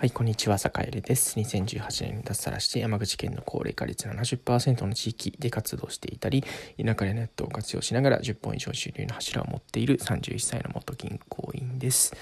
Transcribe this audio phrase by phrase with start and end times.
[0.00, 1.40] はい、こんにちは、坂入です。
[1.40, 6.44] 2018年に脱サラして山口県の高齢化率70%の地域で活動していたり、
[6.80, 12.14] 田舎でネットを活用しながら10本以上収入の柱を持っている31歳の元銀行員です。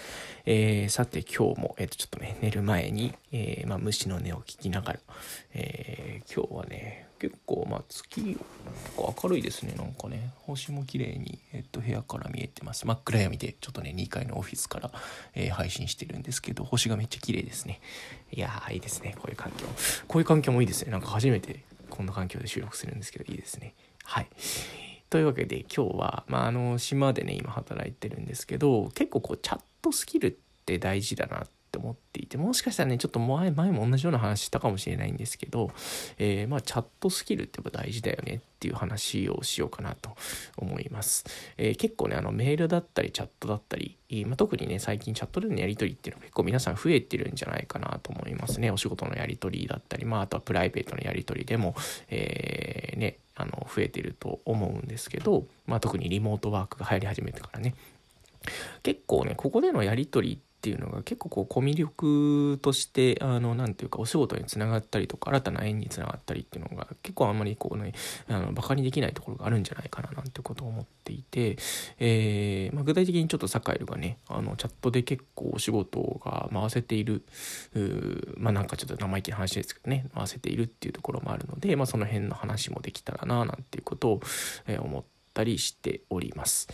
[0.47, 5.01] えー、さて今日も、えー、とちょっとね、寝る前に、えー、まあ、虫の音を聞きながら、
[5.53, 8.39] え今日はね、結構まあ月
[8.97, 9.75] 明るいですね。
[9.77, 12.87] なんかね星も綺麗にえっと部屋から見えてます。
[12.87, 14.91] 真っ暗闇でちょっとね2階のオフィスから、
[15.35, 17.81] えー、配信してるんですけど星がめっちゃ綺麗ですね。
[18.33, 19.15] いやーいいですね。
[19.17, 19.67] こういう環境。
[20.09, 20.93] こういう環境もいいですね。
[20.93, 23.75] なんか初めてこんな環境で収録するんですけどいいですね。
[24.05, 24.29] はい。
[25.09, 30.35] というわけで今日は、まあ、あの島でね今働いてるんですけど結構こうチャットスキルっ
[30.67, 35.71] て大事だなってって思っていてもしかしたらねちょっと前前も同じような話したかもしれないんですけど、
[36.19, 40.11] えー、まあチャットスキルってやっぱ大事だよねっていう話をしようかなと
[40.57, 41.25] 思います、
[41.59, 48.71] えー、結構ねあのメールだったりチャットだったり、まあ、特にね最近チャットでのやり取りっていうのは結構皆さん増えてるんじゃないかなと思いますね。
[48.71, 51.75] お仕事のやり取りだったりまああとはプライベートのやり取りでも、
[52.09, 57.75] えー、ねあの増えてると思うんですけど、まあ、特にリモートワークが流行り始めてからね。
[58.83, 67.93] 結構ねここでのやり取りっていうのが結構こうコミュ力としてあのなていうかお仕事につながったりとか新たな縁につながったりっていうのが結構あんまりこうね
[68.29, 71.57] あのバカにできないところがあるんじゃないかななんてことを思っていて、
[72.01, 77.23] えー、まあ、具体的にちょっとサカエルがねあのチャットで結構お仕事が回せている
[78.37, 84.21] まあなんかちょっと生意気な話ですけどね回せているっていうところもあるので、まあ、その辺の話もできたらななんていうことを、
[84.67, 86.69] え、思ったりしております。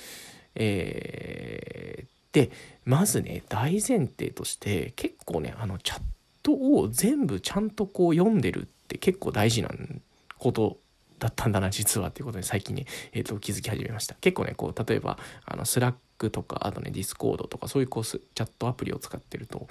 [0.55, 2.50] えーで
[2.84, 6.00] まずね大前提として結構ねあのチャッ
[6.42, 9.70] トを全部ちゃんとこう読んでるって結構大事な
[10.38, 10.78] こと
[11.19, 14.16] だったんだな実はっていうことに最近ね、えー、と気づき始めました。
[14.20, 19.69] 結構ねこう例えばあの Slackとかあとね Discordとかそういうこうチャットアプリを使ってると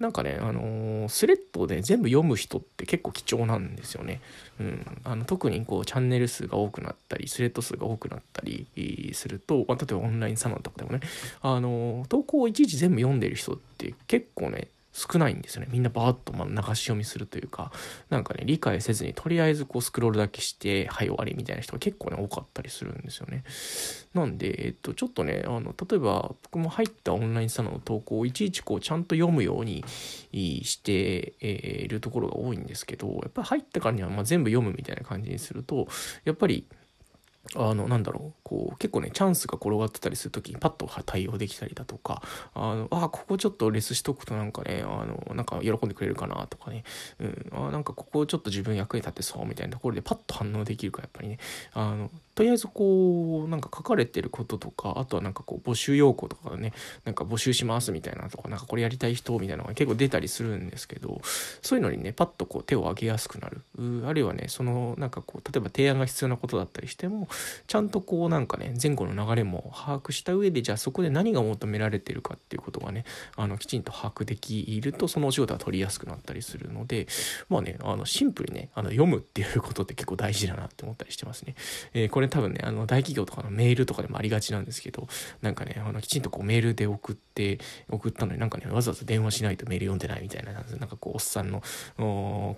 [0.00, 4.22] なんかねあのー、スレッドで全部読む人って結構貴重なんですよね、
[4.58, 11.00] うん、あの特にこうチャンネル数が多くなったりスレッド数が多くなったりすると、まあ、例えばオンラインサロンとかでもね。
[11.42, 15.68] あのー、投稿をいちいち全部読んでる人って結構ね少ないんですよね。
[15.70, 17.70] みんなバーッとま流し読みするというか、
[18.08, 23.44] なんかね、理解せずにとりあえずこうスクロールだけして、はい終わりみたいな人が結構ね、多かったりするんですよね。
[24.14, 29.84] なんで、えっと、ちょっとね、あの、例えば僕も入ったオンラインサロンの投稿をいちいちこうちゃんと読むように
[30.32, 35.86] しているところが多いんですけど、やっぱり入ったからにはま全部読むみたいな感じにすると、
[36.24, 36.66] やっぱり、
[37.56, 38.40] あのなんだろう。
[38.42, 42.22] こう結構ねチャンスが転がってたりする時にパッと対応できたりだとか
[42.54, 46.84] あのあここちょっとレスしとくとなんかねあのなんか喜んでくれるかなとかね、
[47.18, 51.38] うん、あなんかここちょっと自分役に立ってそうみたいなところでパッと反応できるかやっぱりね。
[51.72, 56.72] あのとりあえずこうなんか書かれてることとかあとはなんかこう募集要項とかね
[57.04, 61.20] なんか募集しますみたいなとかなんかこれやりたい人みたいなのが結構出たりするんですけど
[61.62, 63.62] そういうのにねパッとこう手を挙げやすくなる
[64.06, 67.28] あるいはねそのなんかこう例えば提案が必要なことだったりしても
[67.66, 73.04] ちゃんとこうなんかね前後の流れも把握した上でじゃあそこで何が求められてるかっていうことがね
[73.36, 77.06] あのきちんと把握できるとそのお仕事が取りやすくなったりするので
[77.48, 81.54] まあねあのシンプルにねあの読むっていうことって結構大事だなって思ったりしてますね。
[81.92, 85.08] えー、これ多分ねあの大企業とかのメールとかでもありがちなんですけど
[85.40, 87.58] なんかねあのきちんとこうメールで送って
[87.88, 91.62] 送ったのになんかねわざわざ電話しないとメール読んでないみたいななんかこうおっさんの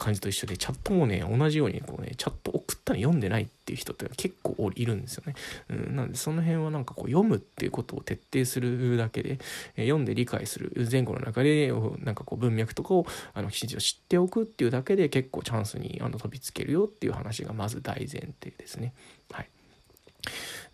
[0.00, 5.34] 感じと一緒でチャットもね同じようにこうねチャット送ったの読んでないってっていう人って結構いるんですよね。
[5.70, 9.38] うん、なんでその辺はなんかこう読むっていうことを徹底するだけで、
[9.76, 18.06] え、読んで理解する前後の中でなんかこう文脈とかをあの記事を知っておくっていうだけで結構チャンスにあの飛びつけるよっていう話がまず大前
[18.40, 18.94] 提ですね。
[19.30, 19.48] はい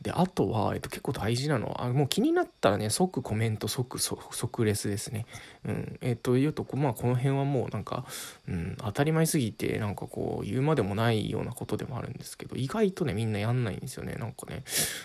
[0.01, 5.27] で、あとは、えっと、結構大事なのは、あもう気になったらね、即コメント、即、即レスですね。
[5.65, 5.99] うん。
[6.01, 8.05] えっと、言うと、まあ、この辺はもうなんか、
[8.49, 14.15] うん、当たり前すぎて、なんかこう、言うまでもないようなことでもあるんですけど、意外とね、みんなやんないんですよね。
[14.15, 14.63] なんかね、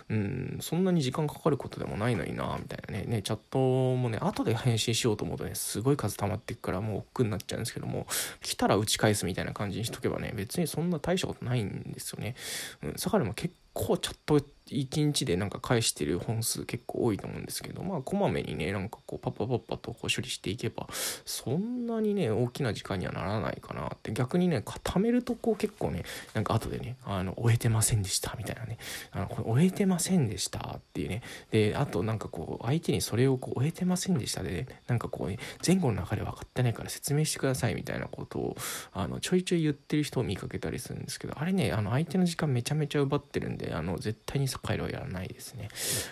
[0.09, 3.06] うん、そんなに時間かかることでもないのにな、みたいなね。
[3.08, 8.06] ね、チャットもね、後で返信しようと思うとね、すごい数溜まっていくから、もう億劫になっちゃうんですけども、
[8.42, 12.36] 来たら打ち返すみたいな感じにしとけばね、別にそんな大したことないんですよね。
[12.84, 20.88] うん、坂でも結構ちょっと1日でなんか返してる本数結構多いと思うんですけどまあこまめにねなんかこうパッパパッパとこう処理していけば
[21.25, 24.12] そんなにね大きな時間にはならないかなって。
[24.13, 28.77] 逆にね固めるとこう結構ねなんか後でねあの終えてませんでしたみたいなね。
[29.12, 31.21] あのこれ終えてませんでしたっていうね。
[31.51, 38.57] であとなんかこう相手にそれをこう終えてませんでしたで、ね、なんかこうね前後の流れ分かってないから説明してくださいみたいなことを
[38.94, 45.69] あのちょいちょい言ってる人を見かけたりするんですけどあれねあの相手の時間めちゃめちゃ奪ってるんであの絶対に回路はやらないですね。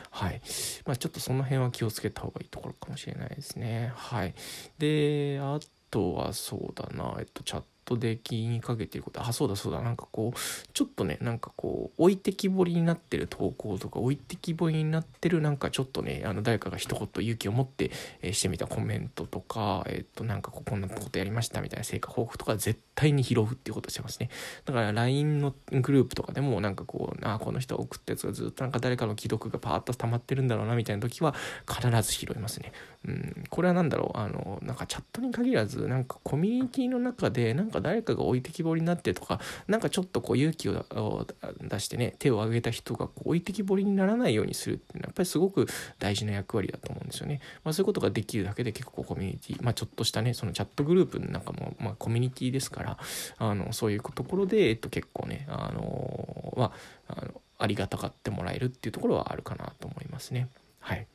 [0.10, 0.42] はい。
[0.86, 3.92] まあ、ちょっとその辺は気をつけた方がいいところかもしれないですね。
[3.96, 4.34] はい。
[4.78, 5.60] で、あ
[5.90, 17.92] とはそうだなえっとチャットで気にかけてることあそうだそうだなんかこうちょっとねなんかこう置いてきぼりになってる投稿とか置いてきぼりになってるなんかちょっとねあの誰かが一言勇気を持って、
[18.22, 24.30] えー、してみたコメントとかえっ、となんかここんなことやりましたみたいな成果報告とか絶対に拾うっていうことしてますね。
[24.66, 31.36] だから LINE のグループとかでもなんかこうあこの人送ったやつがずっとなんか誰かの既読がパーッと溜まってるんだろうなみたいな時は
[31.68, 32.72] 必ず拾いますね。
[33.06, 33.44] うん。
[33.50, 41.28] これは何だろうあのなんかチャットに限らずなんかコミュニティの中でなんか誰かが置いてきぼりになってとかなんかちょっとこう勇気を
[41.62, 45.68] 出してね手を挙げた人がこう置いてきぼりにならないようにするっていうのはやっぱりすごく
[46.00, 47.40] 大事な役割だと思うんですよね。
[47.64, 52.98] まあ、そういうことができるだけで結構コミュニティまあちょっとしたねそのチャットグループの中もまあコミュニティですから
[53.38, 56.72] あのそういうところで、えっと、結構ねあのま
[57.08, 60.48] ああのありがたがってもらえるっていうところはあるかなと思いますね。
[60.80, 61.06] はい。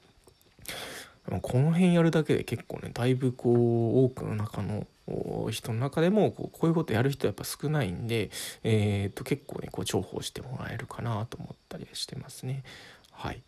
[1.43, 4.87] この辺やるだけで結構ねだいぶこう多くの中の
[5.51, 8.31] 人の中でもこうこういうことやる人はやっぱ少ないんで、
[8.65, 12.63] えー、と結構ねこう重宝してもらえるかなと思ったりしてますね。
[13.13, 13.43] はい、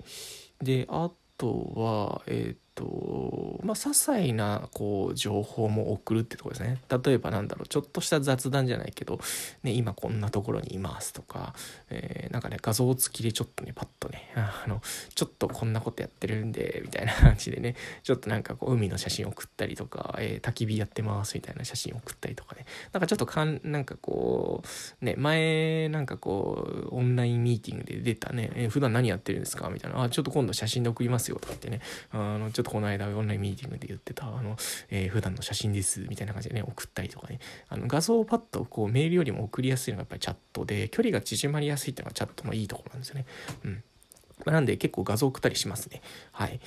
[0.63, 9.19] であとはえっ、ー、とまあ些細なこう情報も送るってとこですね例えばなんだろうちょっとした雑談じゃないけど、
[9.65, 11.55] ね、今こんなところにいますとか、
[11.91, 14.81] えー、なんかね画像付きでちょっとねパッとねあの
[15.15, 17.75] ちょっとこんなことやってるんでみたいな感じでね。
[18.05, 22.67] ちょっとなんかこう海の写真送ったりとか、えー、焚き火やってますみたいな写真送ったりとかね。
[22.93, 24.63] なんかちょっとかんなんかこ
[25.03, 29.69] うね前なんかこうオンラインミーティングで出たね、えー、普段何やってるんですか？
[29.71, 30.01] みたいな。
[30.05, 31.81] あちょっと今度写真で送りますよとかってね。
[32.13, 34.57] あのちょっととこの間オンラインミーティングで言ってた、あの、
[34.91, 43.27] えー、普段の写真です、みたいな感じでね、送ったりとかね、あの画像をパッとこうメールよりも送りやすいのがやっぱりチャットで、距離が縮まりやすいっていうのがチャットのいいところなんですよね。
[43.65, 43.83] うん。
[44.47, 46.03] なんで結構画像送ったりしますね。
[46.33, 46.61] はい。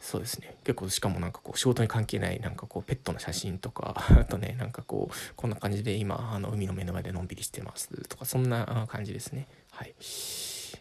[0.00, 9.94] そうですね結構しかもなんかこう仕事に関係ないなんかこうペットの写真とか あとねなんかこうこんな感じで今あの海の目の前でのんびりしてますとかそんな感じですねはい。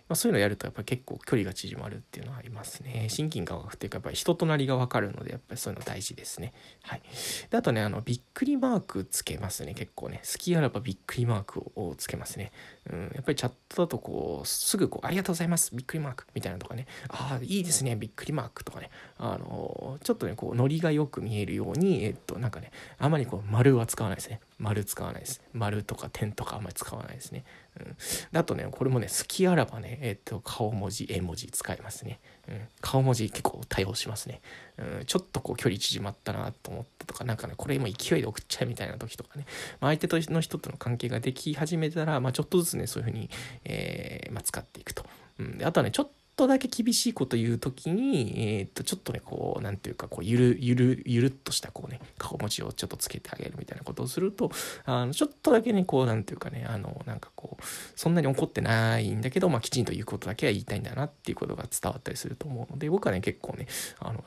[0.09, 3.07] まあ、そういうのやるとやっぱり結構距離が縮まるっていうのはありますね。
[3.09, 6.53] 親近感がっていうかやっぱり人となりがわかるのでやっぱりそういうの大事ですね。
[6.81, 7.01] はい。
[7.49, 12.51] であとねあのびっくりマークつけますね結構ね好きあらばびっくりマークをつけますね。
[12.89, 24.39] うん、やっぱりチャットだとこうすぐこうありがとうございますびっくりマークみたいなとかねああいいですねびっくりマークとかねあのちょっとねこうノリがよく見えるようにえっとなんかねあまりこう丸は使わないですね。
[24.59, 25.41] 丸使わないです。
[25.53, 27.45] 丸とか点とかあんまり使わないですね。
[27.79, 32.19] うん、あとねこれもね好きあらばねえっと顔文字絵文字使いますね、
[32.49, 34.41] うん、顔文字結構多用しますね、
[34.77, 39.45] うん、ちょっとこう距離縮まったなと思ったとかなんかねこれ今勢いで送っちゃうみたいな時とかね、
[39.79, 43.29] まあ、相手との人との関係ができ始めたら、まあ、ちょっとずつねそういうふうに、
[43.63, 45.05] えーまあ、使っていくと、
[45.39, 54.51] うん、であとはねちょっとだけ厳しいこと言う時に、えー、っとちょっとねこう何ていうかこうゆるゆるゆるっとしたこうね顔文字をちょっとつけてあげるみたいなことをすると
[54.85, 57.63] あのちょっとだけねこうなんていうかねあのなんかこう
[57.95, 63.67] そんなに怒ってないんだけど、まあ、きちんと言うことだけは言いたいんだなっていうことが伝わったりすると思うので僕はね結構ね
[63.99, 64.23] あの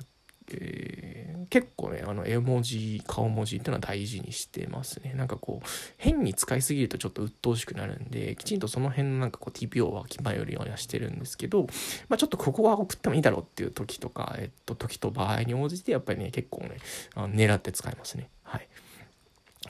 [0.61, 5.15] え、結構ねあの絵文字顔文字っていうのは大事にしてますね。
[5.15, 5.67] なんかこう
[5.97, 11.67] 変に使いすぎるとちょっと鬱陶しくなるんできちんとその辺のなんかこう TPO は気前よりはしてるんですけど、
[12.09, 16.77] まあ、ちょっとここは送ってもいいだろうっていう時とか、えっと、時と場合に応じてやっぱりね結構ね
[17.15, 18.29] あの狙って使いますね。
[18.43, 18.69] はい。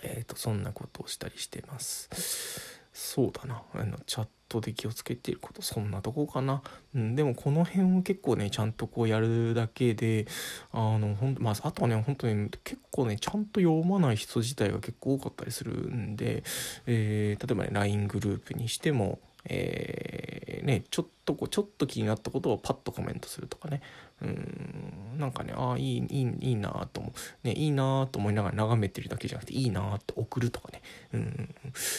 [0.03, 2.80] えっ、ー、とそんなことをしたりしてます。
[2.93, 3.63] そうだな。
[3.75, 6.61] あのチャットで気をつけていることそんなとこかな、
[6.95, 10.27] うん、でもこの辺を結構ねちゃんとこうやるだけで
[10.73, 16.43] あのほんまあ、あとはね本当に結構ねちゃんと読まない人自体が結構多かったりするんで、
[16.87, 23.81] えー、例えばね LINE グループにしてもえー、ね、ちょっとこうちょっと気になったことをパッとコメントするとかね。
[24.23, 25.19] うん。
[25.19, 27.13] なんかねああいいいいいいなと思
[27.45, 30.83] う、ね、いいなと思いながら眺めてるだけじゃなくていいなって送るとかね。
[31.13, 31.55] うん。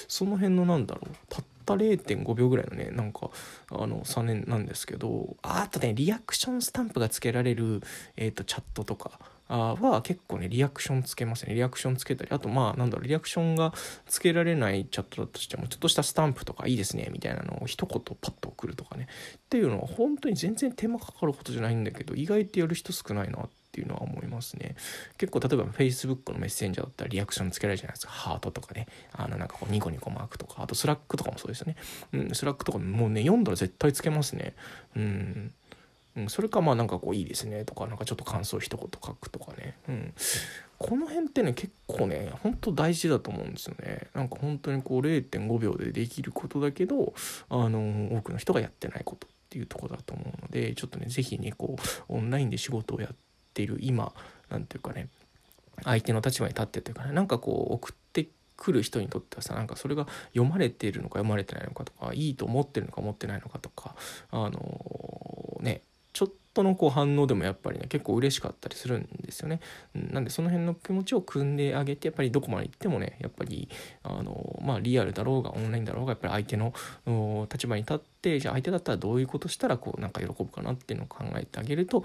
[0.07, 1.15] その辺のなんだろう
[1.77, 3.29] た0.5秒ぐらいのねなんか
[3.71, 7.81] あの差年なんですけどあとねリアクションスタンプがつけられる、
[8.17, 11.53] えーと、チャットとかは結構ねリアクションつけますね。
[11.53, 13.73] リアクションつけたりあとまあなんだろうリアクションが
[14.07, 19.07] つけられないチャットだとしてもちょっとしたスタンプとかいいですねみたいなのを一言パッと送るとかね。
[19.37, 24.75] っていうのは本当に全然手間かかることじゃないんだけど意外とやる人少ないなってっていうのは思いますね。
[25.17, 28.11] 結構例えば Facebook のメッセンジャーだったらリアクションつけられるじゃないですか。
[28.11, 28.87] ハートとかね。
[29.13, 30.61] あのなんかこうニコニコマークとか。
[30.61, 31.77] あと Slackとかもそうですよね。
[32.11, 34.53] うん、 Slackとかもうね、読んだら絶対つけますね。
[34.97, 35.53] うん。
[36.17, 39.77] うん、それかまあなんかこういいですねとか、なんかちょっと感想一言書くとかね。
[39.87, 40.13] うん。
[40.77, 44.07] この辺ってね、結構ね、ほんと大事だと思うんですよね。
[44.13, 47.13] なんか本当にこう0.5秒でできることだけど、
[47.49, 53.15] あの、多くの人がやってないことっていうとこだと思うので、ちょっとね、是非ね、こう、オンラインで仕事をやって
[53.53, 54.13] ている今
[54.49, 55.07] 何ていうかね
[55.83, 58.27] 相手の立場に立ってというかねなんかこう送って
[58.57, 63.95] くる人にとってはさなんかそれが読まれているのか読まれてないのかとかいいと思ってるのか思ってないのかとか
[64.31, 65.81] あのね
[66.13, 69.61] ちょっとのこう反応でもやっぱりね結構嬉しかったりするんですよね。
[69.95, 73.69] なんでその辺の気持ちを汲んであげてやっぱりどこまで行ってもねやっぱり
[74.03, 82.03] あのまあリアルだろうがオンラインだろうがやっぱり相手の立場に立ってじゃあ相手だったらどういうことしたらこうなんか喜ぶかなっていうのを考えてあげると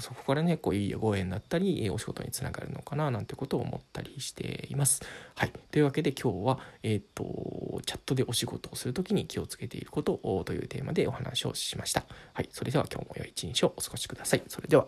[0.00, 5.02] そこからねこういいご縁だったりお仕事につながるのかななんてことを思ったりしています。
[5.34, 12.04] はい、というわけで今日は、えーと、チャットでお仕事をする時に気をつけていることというテーマでお話をしました。
[12.32, 14.42] はい、それでは今日も良い一日をお過ごしください。
[14.48, 14.86] それでは。